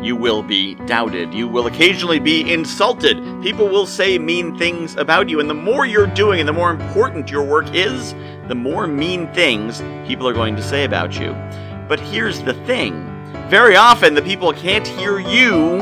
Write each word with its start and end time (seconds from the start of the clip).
You 0.00 0.14
will 0.14 0.42
be 0.42 0.76
doubted. 0.86 1.34
You 1.34 1.48
will 1.48 1.66
occasionally 1.66 2.20
be 2.20 2.52
insulted. 2.52 3.16
People 3.42 3.68
will 3.68 3.86
say 3.86 4.18
mean 4.18 4.56
things 4.56 4.96
about 4.96 5.28
you. 5.28 5.40
And 5.40 5.50
the 5.50 5.54
more 5.54 5.86
you're 5.86 6.06
doing 6.06 6.38
and 6.38 6.48
the 6.48 6.52
more 6.52 6.70
important 6.70 7.30
your 7.30 7.42
work 7.42 7.74
is, 7.74 8.14
the 8.46 8.54
more 8.54 8.86
mean 8.86 9.32
things 9.34 9.82
people 10.06 10.28
are 10.28 10.32
going 10.32 10.54
to 10.56 10.62
say 10.62 10.84
about 10.84 11.18
you. 11.18 11.32
But 11.88 11.98
here's 11.98 12.42
the 12.42 12.54
thing 12.64 13.04
very 13.48 13.76
often 13.76 14.14
the 14.14 14.22
people 14.22 14.52
can't 14.52 14.86
hear 14.86 15.18
you 15.18 15.80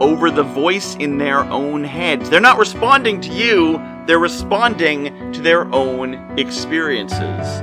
over 0.00 0.30
the 0.30 0.42
voice 0.42 0.94
in 0.96 1.18
their 1.18 1.40
own 1.40 1.82
heads. 1.82 2.28
They're 2.28 2.40
not 2.40 2.58
responding 2.58 3.20
to 3.22 3.32
you, 3.32 3.82
they're 4.06 4.18
responding 4.18 5.32
to 5.32 5.40
their 5.40 5.64
own 5.74 6.38
experiences. 6.38 7.58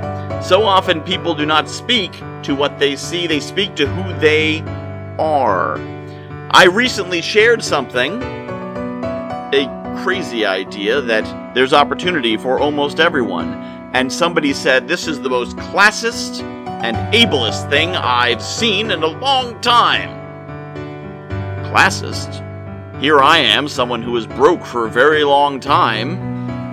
So 0.47 0.63
often 0.63 1.02
people 1.02 1.35
do 1.35 1.45
not 1.45 1.70
speak 1.70 2.11
to 2.44 2.55
what 2.55 2.80
they 2.80 2.95
see, 2.95 3.27
they 3.27 3.39
speak 3.39 3.75
to 3.75 3.88
who 3.88 4.20
they 4.20 4.61
are. 5.20 5.77
I 6.52 6.66
recently 6.66 7.22
shared 7.22 7.63
something, 7.63 8.22
a 8.22 10.02
crazy 10.03 10.45
idea 10.45 11.02
that 11.02 11.53
there's 11.53 11.73
opportunity 11.73 12.38
for 12.38 12.59
almost 12.59 12.99
everyone, 12.99 13.53
and 13.94 14.11
somebody 14.11 14.53
said 14.53 14.88
this 14.88 15.08
is 15.08 15.20
the 15.22 15.30
most 15.30 15.55
classist 15.58 16.42
and 16.83 16.97
ableist 17.14 17.70
thing 17.70 17.95
I've 17.95 18.42
seen 18.42 18.92
in 18.92 19.03
a 19.03 19.08
long 19.08 19.59
time. 19.61 20.09
Classist? 21.72 22.42
Here 23.00 23.20
I 23.20 23.38
am, 23.38 23.67
someone 23.67 24.02
who 24.02 24.11
was 24.11 24.27
broke 24.27 24.66
for 24.66 24.86
a 24.86 24.89
very 24.89 25.23
long 25.23 25.59
time, 25.59 26.17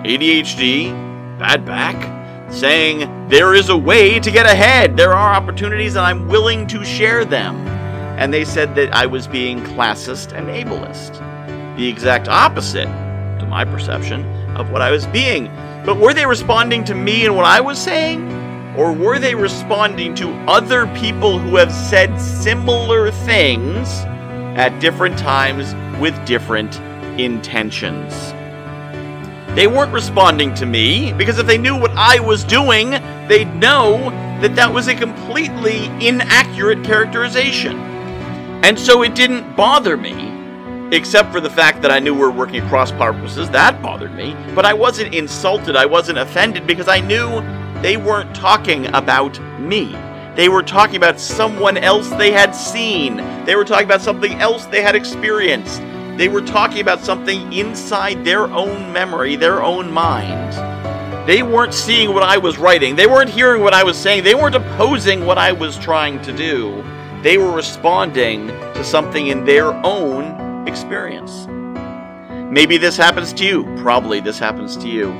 ADHD, 0.04 0.90
bad 1.38 1.64
back, 1.64 2.52
saying 2.52 3.28
there 3.28 3.54
is 3.54 3.68
a 3.68 3.76
way 3.76 4.20
to 4.20 4.30
get 4.30 4.46
ahead. 4.46 4.96
There 4.96 5.12
are 5.12 5.34
opportunities 5.34 5.96
and 5.96 6.04
I'm 6.04 6.28
willing 6.28 6.66
to 6.68 6.84
share 6.84 7.24
them. 7.24 7.79
And 8.20 8.34
they 8.34 8.44
said 8.44 8.74
that 8.74 8.92
I 8.92 9.06
was 9.06 9.26
being 9.26 9.60
classist 9.60 10.34
and 10.34 10.48
ableist. 10.48 11.16
The 11.78 11.88
exact 11.88 12.28
opposite, 12.28 12.84
to 12.84 13.46
my 13.48 13.64
perception, 13.64 14.26
of 14.54 14.70
what 14.70 14.82
I 14.82 14.90
was 14.90 15.06
being. 15.06 15.46
But 15.86 15.96
were 15.96 16.12
they 16.12 16.26
responding 16.26 16.84
to 16.84 16.94
me 16.94 17.24
and 17.24 17.34
what 17.34 17.46
I 17.46 17.62
was 17.62 17.78
saying? 17.78 18.30
Or 18.76 18.92
were 18.92 19.18
they 19.18 19.34
responding 19.34 20.14
to 20.16 20.28
other 20.46 20.86
people 20.88 21.38
who 21.38 21.56
have 21.56 21.72
said 21.72 22.20
similar 22.20 23.10
things 23.10 23.88
at 24.54 24.78
different 24.80 25.18
times 25.18 25.74
with 25.98 26.14
different 26.26 26.78
intentions? 27.18 28.12
They 29.56 29.66
weren't 29.66 29.94
responding 29.94 30.52
to 30.56 30.66
me 30.66 31.14
because 31.14 31.38
if 31.38 31.46
they 31.46 31.56
knew 31.56 31.74
what 31.74 31.92
I 31.92 32.20
was 32.20 32.44
doing, 32.44 32.90
they'd 33.28 33.52
know 33.56 34.10
that 34.42 34.56
that 34.56 34.74
was 34.74 34.88
a 34.88 34.94
completely 34.94 35.86
inaccurate 36.06 36.84
characterization. 36.84 37.90
And 38.62 38.78
so 38.78 39.02
it 39.02 39.14
didn't 39.14 39.56
bother 39.56 39.96
me, 39.96 40.94
except 40.94 41.32
for 41.32 41.40
the 41.40 41.48
fact 41.48 41.80
that 41.80 41.90
I 41.90 41.98
knew 41.98 42.12
we 42.12 42.20
were 42.20 42.30
working 42.30 42.62
across 42.62 42.92
purposes. 42.92 43.48
That 43.50 43.80
bothered 43.80 44.14
me. 44.14 44.36
But 44.54 44.66
I 44.66 44.74
wasn't 44.74 45.14
insulted, 45.14 45.76
I 45.76 45.86
wasn't 45.86 46.18
offended 46.18 46.66
because 46.66 46.86
I 46.86 47.00
knew 47.00 47.40
they 47.80 47.96
weren't 47.96 48.34
talking 48.34 48.86
about 48.94 49.40
me. 49.58 49.96
They 50.36 50.50
were 50.50 50.62
talking 50.62 50.96
about 50.96 51.18
someone 51.18 51.78
else 51.78 52.10
they 52.10 52.32
had 52.32 52.52
seen. 52.52 53.16
They 53.46 53.56
were 53.56 53.64
talking 53.64 53.86
about 53.86 54.02
something 54.02 54.34
else 54.34 54.66
they 54.66 54.82
had 54.82 54.94
experienced. 54.94 55.80
They 56.18 56.28
were 56.28 56.42
talking 56.42 56.80
about 56.80 57.00
something 57.00 57.50
inside 57.52 58.24
their 58.26 58.44
own 58.44 58.92
memory, 58.92 59.36
their 59.36 59.62
own 59.62 59.90
mind. 59.90 60.52
They 61.26 61.42
weren't 61.42 61.72
seeing 61.72 62.12
what 62.12 62.22
I 62.22 62.36
was 62.36 62.58
writing. 62.58 62.94
They 62.94 63.06
weren't 63.06 63.30
hearing 63.30 63.62
what 63.62 63.72
I 63.72 63.84
was 63.84 63.96
saying. 63.96 64.24
They 64.24 64.34
weren't 64.34 64.54
opposing 64.54 65.24
what 65.24 65.38
I 65.38 65.52
was 65.52 65.78
trying 65.78 66.20
to 66.22 66.32
do. 66.36 66.84
They 67.22 67.36
were 67.36 67.52
responding 67.52 68.46
to 68.46 68.82
something 68.82 69.26
in 69.26 69.44
their 69.44 69.74
own 69.84 70.66
experience. 70.66 71.46
Maybe 72.50 72.78
this 72.78 72.96
happens 72.96 73.34
to 73.34 73.44
you. 73.44 73.64
Probably 73.76 74.20
this 74.20 74.38
happens 74.38 74.74
to 74.78 74.88
you. 74.88 75.12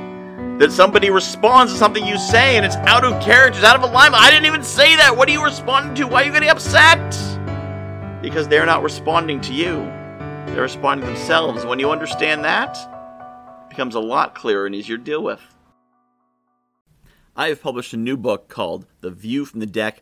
That 0.57 0.71
somebody 0.71 1.11
responds 1.11 1.71
to 1.73 1.77
something 1.77 2.03
you 2.03 2.17
say 2.17 2.57
and 2.57 2.65
it's 2.65 2.75
out 2.77 3.03
of 3.03 3.21
character, 3.21 3.59
it's 3.59 3.67
out 3.67 3.75
of 3.75 3.83
alignment. 3.83 4.23
I 4.23 4.31
didn't 4.31 4.47
even 4.47 4.63
say 4.63 4.95
that. 4.95 5.15
What 5.15 5.29
are 5.29 5.31
you 5.31 5.43
responding 5.43 5.93
to? 5.95 6.07
Why 6.07 6.23
are 6.23 6.25
you 6.25 6.31
getting 6.31 6.49
upset? 6.49 6.99
Because 8.19 8.47
they're 8.47 8.65
not 8.65 8.81
responding 8.81 9.39
to 9.41 9.53
you. 9.53 9.75
They're 10.47 10.63
responding 10.63 11.07
to 11.07 11.13
themselves. 11.13 11.67
When 11.67 11.77
you 11.77 11.91
understand 11.91 12.43
that, 12.45 12.77
it 13.63 13.69
becomes 13.69 13.93
a 13.93 13.99
lot 13.99 14.33
clearer 14.33 14.65
and 14.65 14.73
easier 14.73 14.97
to 14.97 15.03
deal 15.03 15.23
with. 15.23 15.41
I 17.35 17.49
have 17.49 17.61
published 17.61 17.93
a 17.93 17.97
new 17.97 18.17
book 18.17 18.47
called 18.49 18.87
The 19.01 19.11
View 19.11 19.45
from 19.45 19.59
the 19.59 19.67
Deck 19.67 20.01